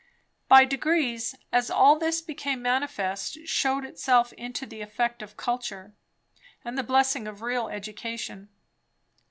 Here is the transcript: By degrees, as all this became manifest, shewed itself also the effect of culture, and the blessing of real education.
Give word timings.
By 0.47 0.65
degrees, 0.65 1.35
as 1.51 1.69
all 1.69 1.99
this 1.99 2.23
became 2.23 2.59
manifest, 2.63 3.37
shewed 3.45 3.85
itself 3.85 4.33
also 4.35 4.65
the 4.65 4.81
effect 4.81 5.21
of 5.21 5.37
culture, 5.37 5.93
and 6.65 6.75
the 6.75 6.81
blessing 6.83 7.27
of 7.27 7.43
real 7.43 7.67
education. 7.67 8.49